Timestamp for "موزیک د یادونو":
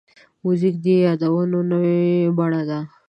0.43-1.59